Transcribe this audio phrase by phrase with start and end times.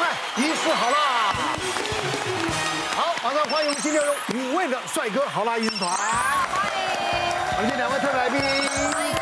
[0.00, 0.96] 看《医师好啦》。
[2.96, 5.90] 好，马上欢迎今天有五位的帅哥好啦医师团。
[5.90, 5.98] 欢
[6.78, 7.58] 迎。
[7.58, 8.40] 我们今天两位特别来宾。
[8.40, 9.14] 欢迎。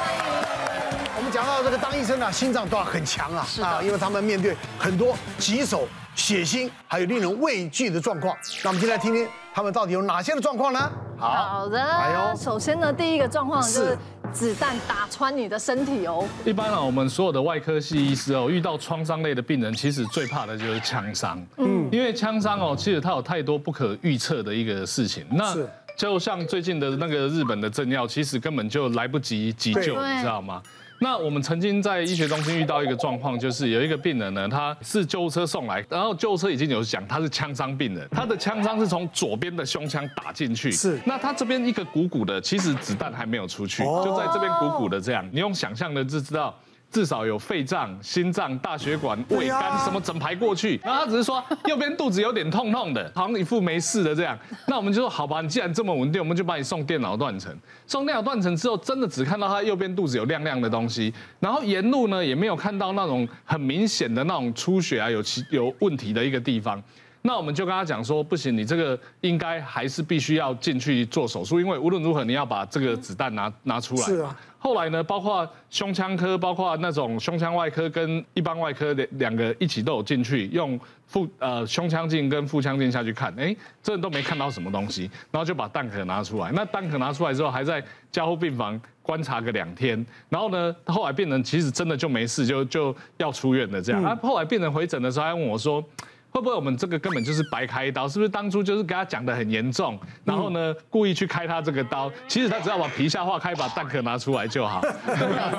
[1.16, 8.36] 我们讲到这个当医生啊，心脏都要很强啊，啊，因为他们面对很多棘手、血腥，还有令人畏惧的状况。
[8.62, 10.90] 那我们今天来听听他们到底有哪些的状况呢？
[11.18, 11.82] 好，好的。
[11.82, 13.98] 哎呦，首先呢，第一个状况就是。
[14.32, 16.24] 子弹打穿你的身体哦。
[16.44, 21.44] 一般啊，我们所有的外科系医师哦，遇到创伤类的病人，其实最怕的就是枪伤。
[21.56, 25.24] 嗯，因为枪伤哦，其实它有太多不可预测的一个事情。
[25.30, 25.56] 那
[25.96, 30.62] 就像最近的那个日本的政要，其实根本就来不及急救，你知道吗？
[31.00, 46.54] 那我们曾经在医学中心遇到一个状况，就是有一个病人呢，他是救护车送来，然后救护车已经有讲他是枪伤病人，他的枪伤是从左边的胸腔打进去，是，那他这边一个鼓鼓的，其实子弹还没有出去，就在这边鼓鼓的这样，你用想象的就知道。
[46.90, 54.38] 至少有肺脏、心脏、大血管、胃肝什么整排过去，然后他只是说右边肚子有点痛痛的，好像一副没事的这样。
[54.66, 57.54] 那我们就说好吧，你既然这么稳定，我们就把你送电脑断层。
[57.86, 66.82] 送电脑断层之后，真的只看到他右边肚子有亮亮的东西，然后沿路呢也没有看到那种很明显的那种出血啊，有其有问题的一个地方。
[67.28, 74.00] 那我们就跟他讲说，不行，你这个应该还是必须要进去做手术，因为无论如何你要把这个子弹拿拿出来。
[74.00, 74.34] 是啊。
[74.58, 86.50] 后来呢，包括胸腔科，包括那种胸腔外科跟一般外科的两个一起都有进去，用腹呃胸腔镜跟腹腔镜下去看，哎，这都没看到什么东西，然后就把弹壳拿出来。
[86.52, 94.02] 那弹壳拿出来之后，还在加护病房观察个两天，然后呢，后来病人其实真的就没事，就就要出院了这样。
[94.02, 95.84] 啊，后来病人回诊的时候还问我说。
[96.30, 98.06] 会不会我们这个根本就是白开刀？
[98.08, 102.10] 是不是当初就是给他讲的很严重，然后呢故意去开他这个刀？
[102.28, 104.82] 其实他只要把皮下化开，把弹壳拿出来就好。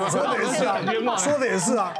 [0.08, 1.18] 说的也是啊，冤枉。
[1.18, 1.92] 说的也是啊。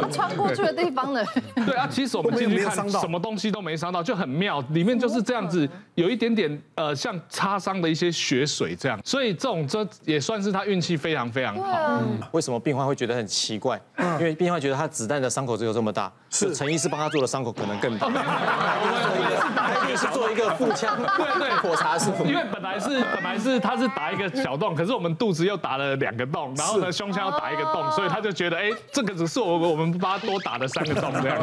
[0.00, 1.22] 他穿过去的地方呢？
[1.66, 4.60] 对啊，其实我们进去看，什么东西都没伤到，就很妙。
[4.70, 8.98] 里面就是这样子，有一点点呃像擦伤的一些血水这样。
[9.04, 12.02] 所以这种这也算是他运气非常非常好。
[12.32, 13.80] 为什么病患会觉得很奇怪？
[14.18, 17.89] 因为病患觉得他子弹的伤口只有这么大，是陈医师帮他做的伤口可能更。
[18.00, 22.24] 我们是做一个腹腔，对对，火柴师傅。
[22.24, 31.38] 因为本来是本来是他是打一个小洞，可是我们肚子又打了两个洞，然后呢胸腔又打一个洞，所以他就觉得哎，这个只是我我们帮他多打了三个洞这样。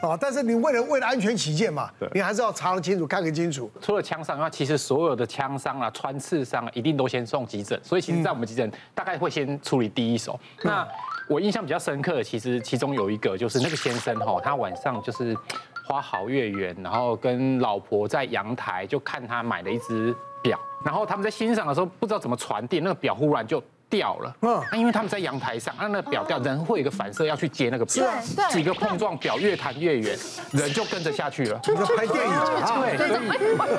[0.00, 3.70] 啊，但是你为了为了安全起见嘛，你还是要查得清楚，看个清楚。
[3.80, 7.78] 除了枪伤的话，其实所有的枪伤啊、穿刺伤啊，一定都先送急诊。
[7.82, 10.38] 所以其实，在我们急诊大概会先处理第一手。
[10.62, 10.86] 那
[11.28, 15.36] 我印象比较深刻的，其实其中有一个就是那个先生哈，他晚上就是。
[15.84, 24.34] 花好月圆，然后跟老婆在阳台就看他买了一只表，然后他们在欣赏的时候不知道怎么传递，那个表忽然就掉了。
[24.40, 28.06] 嗯，那因为他们在阳台上，那那个表掉，人会有一个反射要去接那个表，
[28.50, 30.18] 几个碰撞，表越弹越远，
[30.52, 31.58] 人就跟着下去了。
[31.58, 32.80] 就拍电影啊？
[32.80, 32.96] 对，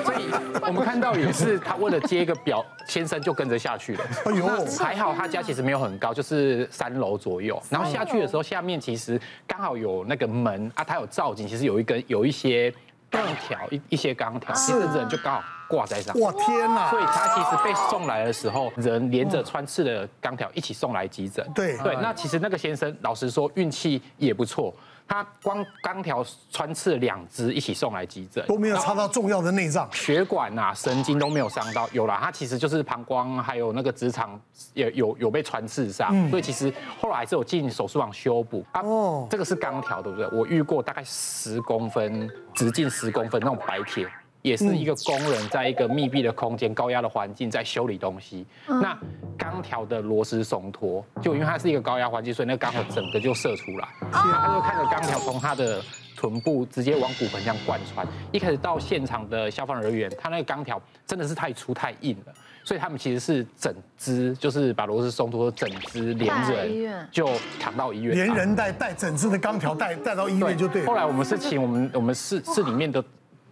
[0.04, 0.30] 所以
[0.62, 4.04] 我们看到也是他为了接一个表，先生就跟着下去了。
[4.26, 4.46] 哎呦，
[4.78, 7.60] 还好他家其实没有很高，就是三楼左右。
[7.68, 12.72] 然后下去的时候，下面其实刚好有那个门啊，它有造景，其实有一根有一些
[13.10, 15.42] 钢条，一一些钢条，其实人就刚好。
[15.68, 16.90] 挂在上，哇天哪！
[16.90, 21.46] 所以他其实被送来的时候，人连着穿刺的钢条一起送来急诊。
[21.54, 24.74] 对对，那其实那个先生老实说运气也不错，
[25.06, 31.88] 他光钢条穿刺两只一起送来急诊，都没有插到重要的内脏，血管啊、神经都没有伤到。
[31.92, 34.40] 有了，他其实就是膀胱还有那个直肠
[34.72, 38.64] 也有有被穿刺伤，所以其实后来还是有进手术房修补。
[38.74, 40.26] 哦，这个是钢条对不对？
[40.28, 44.08] 我遇过大概十公分，直径十公分那种白铁。
[44.44, 48.46] 也是一个工人在一个密闭的空间、高压的环境在修理东西。
[48.66, 48.94] 那
[49.38, 53.88] 钢条的螺丝松脱，就因为它是一个高压环境，所以那钢条整个就射出来。
[54.12, 55.82] 他就看着钢条从他的
[56.14, 58.06] 臀部直接往骨盆这样贯穿。
[58.32, 62.34] 一开始到现场的消防人员，他那个钢条真的是太粗太硬了，
[62.64, 70.86] 所以他们其实是整只，就是把螺丝松脱，整只连人就扛到医院，连人带带整只的钢条带带到医院就对了。
[70.86, 73.02] 后来我们是请我们我们市市里面的。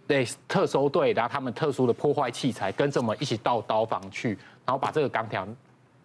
[0.07, 5.47] 对，特搜队，然后他们特殊的破坏器材，跟着我们一起到刀房去，然后把这个钢条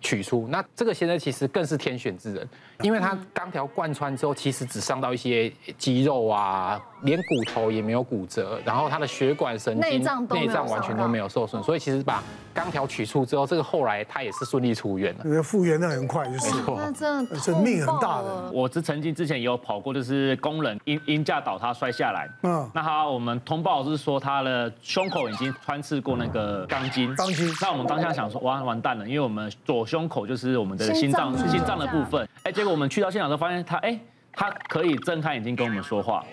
[0.00, 0.46] 取出。
[0.48, 2.48] 那这个先生其实更是天选之人，
[2.82, 6.80] 因为他钢条贯穿之后，其实只伤到一些肌肉啊。
[7.02, 12.20] 连骨头也没有骨折，然后他的血管、神经、内脏完全都没有受损，所以其实把
[12.52, 15.20] 钢条取出之后，这个后来他也是顺利出院了。
[15.24, 18.50] 因为复原的很快，就是那真的是命很大的。
[18.50, 27.48] 我是曾经之前也有跑过，就是工人因因架倒塌摔下来，嗯，那他我们通报是说他的胸口已经穿刺过那个钢筋，钢筋。
[27.62, 32.28] 那我们当下想说，哇，完蛋了，因为我们左胸口就是我们的心脏，心脏的部分。
[32.42, 33.98] 哎，结果我们去到现场都发现他，哎，
[34.32, 36.24] 他可以睁开眼睛跟我们说话。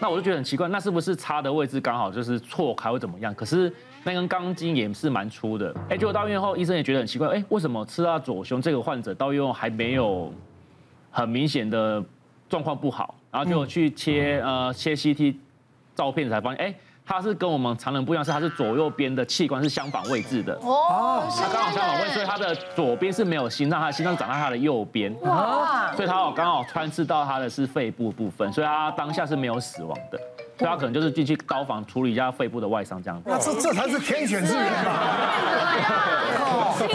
[0.00, 3.34] 那我就觉得很奇怪，那是不是插的位置刚好就是错开会怎么样？
[3.34, 3.72] 可是
[4.02, 5.74] 那根钢筋也是蛮粗的。
[5.88, 10.32] 哎，结果到医院后，医生也觉得很奇怪，哎，为什么刺到左胸这个患者到医院还没有
[11.10, 12.02] 很明显的
[12.48, 15.34] 状况不好，然后就去切呃切 CT
[15.94, 16.74] 照片才发现，哎。
[17.10, 20.54] 它是跟我们常人不一样，是它是左右边的器官是相反位置的。
[20.62, 30.18] 哦，它刚好相反位置，所以它的左边是没有心脏，它的心脏长在它的右边，哇，所以它好刚好穿刺到它的是肺部部分，所以它当下是没有死亡的，
[30.56, 33.28] 所以它可能就是进去刀房处理一下肺部的外伤这样子。
[33.28, 35.00] 那这这才是天选之人吧？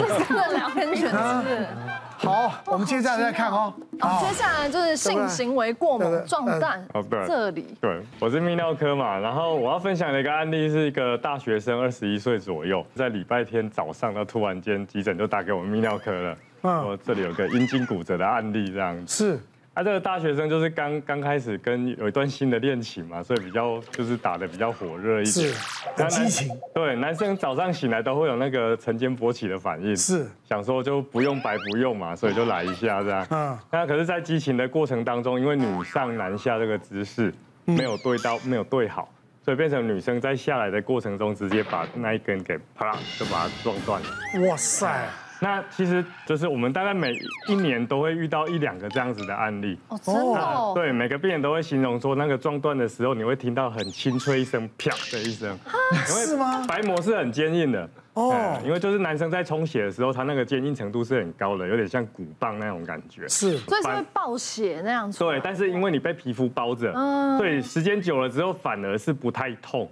[0.72, 1.68] 天选之人。
[2.18, 3.72] 好，我们接下来再看哦。
[4.00, 6.82] 好，接下来就是性行为过猛壮弹。
[6.94, 7.66] 哦，对，这里。
[7.80, 19.32] 对，我是泌尿科嘛，然后我要分享的一个案例是一个大学生，二十一岁左右，在礼拜天早上，他突然间急诊就打给我们泌尿科了，说这里有个阴茎骨折的案例，这样子。
[19.34, 19.40] 是。
[19.76, 26.48] 他、啊、这个大学生就是刚刚开始跟有一段新的恋情嘛，所以比较就是打得比较火热一点，是激情。
[26.74, 33.26] 对，男生早上醒来都会有那个晨间勃起的反应，是想说就不用白不用嘛，所以就来一下这样。
[33.28, 33.58] 嗯。
[33.70, 37.30] 那可是，在激情的过程当中，因为女上男下这个姿势
[37.66, 39.06] 没有对到，没有对好，
[39.44, 44.48] 所以变成女生在下来的过程中，直接把那一根给啪啦就把它撞断了。
[44.48, 45.06] 哇塞！
[45.40, 47.14] 那其实就是我们大概每
[47.48, 55.58] 一年都会遇到一两个这样子的案例哦，真的哦，对，每个病人都会形容说，那个撞断的时候，你会听到很清脆一声啪的一声，
[56.06, 56.64] 是吗？
[56.66, 65.18] 白膜是很坚硬的哦，因为就是男生在充血的时候，他那个坚硬程度是很高的，有点像鼓棒那种感觉，是，所以是会爆血那样子。
[65.18, 69.86] 对，但是因为你被皮肤包着，嗯，对，时间久了之后反而是不太痛，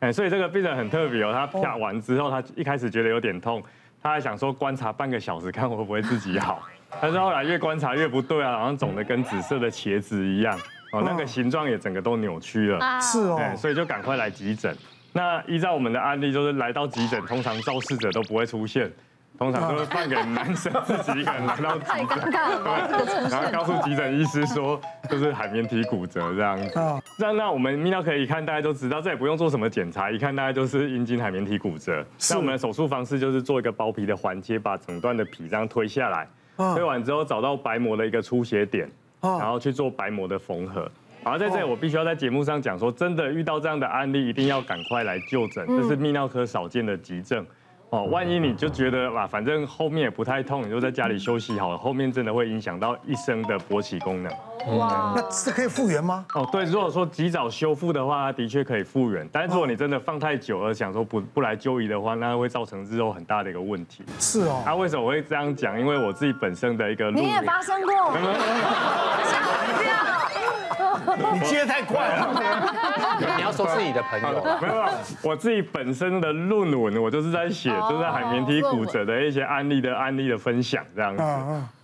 [0.00, 3.62] 哎，所以这个病人很特别哦，他啪完之后，他一开始觉得有点痛。
[4.02, 6.62] 他还想说观察半个小时，看会不会自己好。
[7.02, 10.58] 但是后来越观察越不对啊，好像肿的跟紫色的茄子一样，
[10.92, 13.00] 哦，那个形状也整个都扭曲了。
[13.00, 14.74] 是哦，所以就赶快来急诊。
[15.12, 18.90] 那依照我们的案例，就是来到急诊，通常肇事者都不会出现。
[19.36, 26.72] 通常都是放给男生自己一个人来到急诊，然后告诉急诊医师说，就是海绵体骨折这样子。
[27.18, 32.04] 那那我们泌尿科一看，大家都知道，这也不用做什么检查，一看大家就是阴茎海绵体骨折。
[32.30, 36.26] 那我们的手术方式就是做一个包皮的环切，把整段的皮这样推下来，
[36.74, 38.90] 推完之后找到白膜的一个出血点，
[39.20, 40.90] 然后去做白膜的缝合。
[41.22, 47.46] 然后在这里我必须要在节目上讲说，真的遇到这样的案例，一定要赶快来就诊，这是泌尿科少见的急症。
[47.90, 54.30] 哦，万一你就觉得哇，反正后面也不太痛，你就在家里休息好了，后面真的会影响到一生的勃起功能。
[54.76, 56.26] 哇，那是可以复原吗？
[56.34, 59.26] 哦，对，如果说及早修复的话，它的确可以复原。
[59.32, 64.04] 但是如果你真的放太久了，想说不不来就医的话，那会造成日后很大的一个问题。
[64.18, 64.62] 是哦。
[64.66, 65.80] 那为什么我会这样讲？
[65.80, 67.94] 因为我自己本身的一个，你也发生过。
[71.34, 74.84] 你接太快了， 你要说自己的朋友，没有，
[75.22, 81.22] 我自己本身的论文，我就是在写，就是海绵体骨折的一些案例的案例的分享这样子。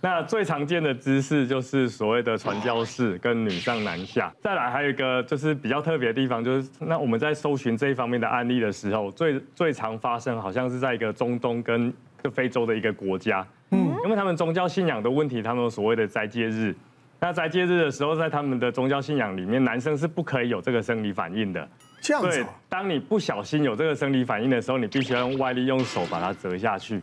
[0.01, 4.31] 那最常见的姿势就是所谓的传教士跟女上男下。
[4.41, 11.93] 再来还有一个就是比较特别的地方，就是那我们在搜寻这一方面的案例的时候，最最常发生好像是在一个中东跟
[12.33, 16.75] 非洲的一个国家，嗯，因为他们宗教信仰的问题，他们有所谓的斋戒日。
[17.19, 21.67] 那在节日的时候，在他们的宗教信仰里面，男生是不可以有这个生理反应的。
[22.01, 22.29] 这样子。
[22.29, 27.01] 对，当你不小心有这个生理反应的时候，你必须要用外力，用手把它折下去。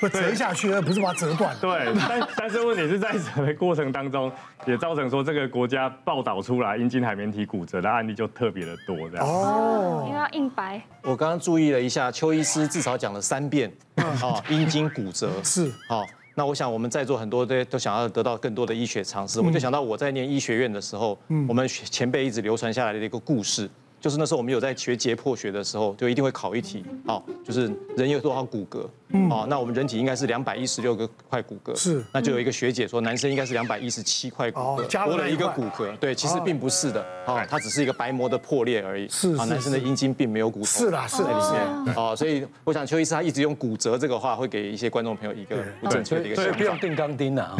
[0.00, 1.56] 不折下去，而不是把它折断。
[1.60, 4.30] 对，但 但是问题是在折的过程当中，
[4.66, 9.26] 也造成说这个国家报道出来阴茎海绵体骨折的案例就特别的多，这样。
[9.26, 10.82] 哦，因为要硬白。
[11.02, 13.72] 我刚刚注意了一下，邱医师至少讲了三遍。
[13.96, 16.04] 哦，阴茎骨折是好。
[16.38, 23.68] 那我想我们在座很多都都想要得到更多的医学常识，我就想到我在念医学院的时候，我们前辈一直流传下来的一个故事。
[24.06, 28.86] 就是那时候我们有在学解剖学的时候，就一定会考一题，好，就是人有多少骨骼，
[29.28, 47.56] 哦，那我们人体应该是两百一十六个块骨骼，是，那就有一个学姐说男生应该是两百一十七块骨骼，多了一个骨骼，对，其实并不是的，哦，它只是一个白膜的破裂而已，是，啊，男生的阴茎并没有骨头，是啦，是在里面，哦，所以我想邱医师他一直用骨折这个话，会给一些观众朋友一个不正确的一个，所以不用钉钢钉啊，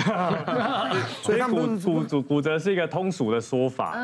[1.25, 3.97] 所以骨骨骨骨折是一个通俗的说法，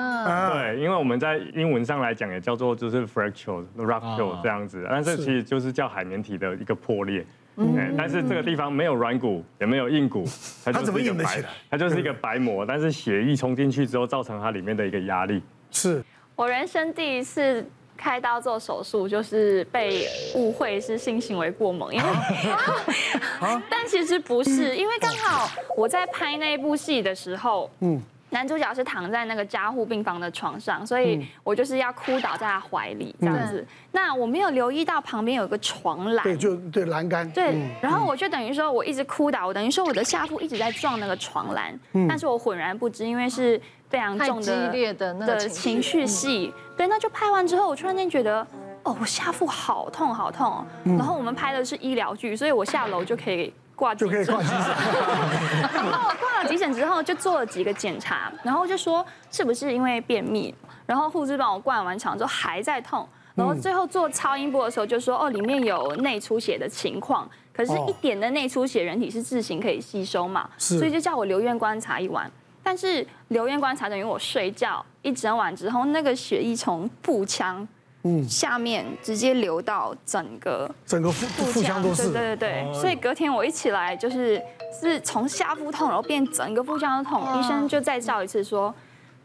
[0.52, 7.24] 对，因为我们在英文上来讲也叫做就是 fracture、rupture 这样子，但是其实就是叫海绵体的一个破裂。
[7.56, 10.24] 嗯，但是这个地方没有软骨，也没有硬骨，
[10.64, 11.48] 它怎么硬得起来？
[11.70, 15.42] 它就是一个白膜，但是血液冲进去之后，造成它里面的一个压力。
[15.70, 16.02] 是
[16.34, 17.62] 我人生第一次
[17.94, 22.08] 开刀做手术，就是被误会是性行为过猛，因为，
[23.68, 25.46] 但其实不是，因为刚好
[25.76, 28.00] 我在拍那一部戏的时候，嗯。
[28.32, 33.60] 男主角是躺在那个加护病房的床上，所以我就是要哭倒在他怀里这样子。
[33.60, 37.30] 嗯、那我没有留意到旁边有个床栏，对，就对栏杆。
[37.30, 43.60] 对，然后我就等于说我一直哭倒，我等于说我的下腹一直在撞那个床栏，但是我浑然不知，因为是
[43.90, 46.52] 非常重的、激烈的那个情绪戏。
[46.74, 48.46] 对，那就拍完之后，我突然间觉得，
[48.82, 50.64] 哦，我下腹好痛好痛。
[50.84, 53.52] 然后我们拍的是医疗剧，所以我下楼就可以。
[53.82, 54.58] 挂就可以挂急诊，
[55.74, 60.54] 然后我挂了急诊之后就做了几个检查，然后就说是不是因为便秘，
[60.86, 72.30] 然后护士帮我灌完肠之后还在痛，然后最后做超音波的时候就说哦里面有内出血的情况，可是一点的内出血人体是自行可以吸收嘛，所以就叫我留院观察一晚，
[72.62, 77.66] 但是留院观察等于我睡觉一整晚之后，那个血液从腹腔。
[78.04, 84.42] 嗯，下面直接流到整个整个腹腹腔都是，对对对，所以隔天我一起来就是
[84.80, 88.74] 是从下腹痛，然后变整个腹腔的痛，医生就再照一次说，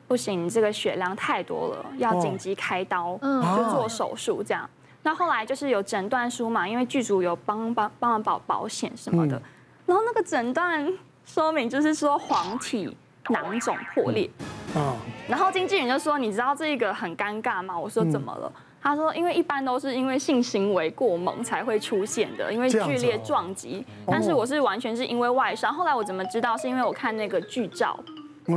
[0.07, 4.69] 不行，你这个血量太多了，要紧急开刀，嗯就做手术这样。
[5.01, 9.41] 那后来就是有诊断书嘛，因为剧组有帮帮帮忙保保险什么的，
[9.88, 10.88] 然后那个诊断
[11.25, 12.96] 说明就是说黄体
[13.29, 14.29] 囊肿破裂，
[14.75, 14.93] 啊，
[15.27, 17.75] 然后经纪人就说，你知道这个很尴尬吗？
[17.75, 18.51] 我说怎么了？
[18.88, 23.86] 他说：“因为一般都是因为性行为过猛才会出现的，因为剧烈撞击。
[24.06, 25.74] 但是我是完全是因为外伤。
[25.74, 26.56] 后来我怎么知道？
[26.56, 28.00] 是因为我看那个剧照，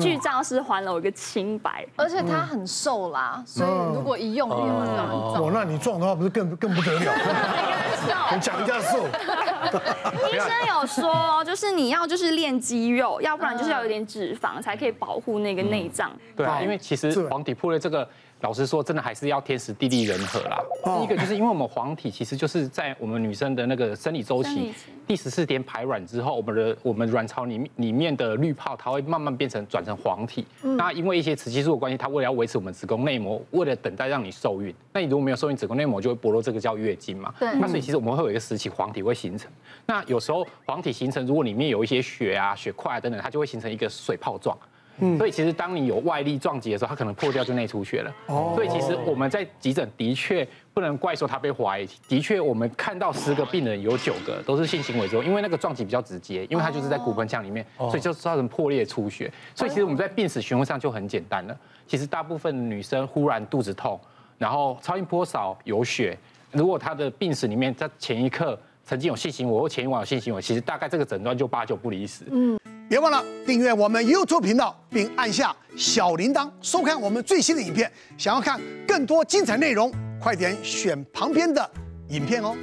[0.00, 1.84] 剧照是还了我一个清白。
[1.96, 5.48] 而且他很瘦啦，所以如果一用力会很重。
[5.48, 7.12] 哦，那你撞的话不是更更不得了？
[8.34, 9.06] 你讲一下瘦。
[10.32, 16.10] 医生有说，就是你要就是练肌肉，要不然就是要有点脂肪才可以保护那个内脏。
[16.36, 18.08] 对啊，因为其实黄体破裂这个。”
[18.42, 20.58] 老实说，真的还是要天时地利人和啦。
[20.82, 24.72] 第一个就是因为我们黄体其实就是在我们女生的那个生理周期
[25.06, 30.46] 第十四天排卵之后，我们的我们卵巢里面里面的滤泡它会慢慢变成转成黄体。
[30.62, 37.34] 那因为一些雌激素的关系，它为了要维持我们子宫内膜，为了等待让你受孕，那你如果没有受孕，子宫内膜就会剥落，这个叫月经嘛。
[37.38, 37.54] 对。
[37.56, 39.50] 那所以其实我们会有一个时期黄体会形成。
[39.86, 44.56] 那有时候黄体形成，如果里面有一些血啊、血块啊等等，它就会形成一个水泡状。
[45.02, 48.14] 嗯所以其实当你有外力撞击的时候，它可能破掉就内出血了。
[48.26, 48.52] 哦。
[48.54, 59.32] 所以其实我们在急诊的确不能怪说他被怀疑，的确我们看到十个病人有九个都是性行为之后，因为那个撞击比较直接，因为它就是在骨盆腔里面，所以就造成破裂出血。
[59.54, 61.58] 所以其实我们在病史询问上就很简单了。
[61.86, 63.98] 其实大部分女生忽然肚子痛，
[64.36, 66.18] 然后超音波扫有血，
[66.52, 72.24] 如果他的病史里面在前一刻曾经有性行为或前一晚有性行为，其实大概这个诊断就八九不离十。
[72.30, 72.58] 嗯。
[72.88, 77.88] 别忘了订阅我们 YouTube 频道，并按下小铃铛，收看我们最新的影片。
[78.18, 81.70] 想要看更多精彩内容，快点选旁边的
[82.08, 82.56] 影片哦。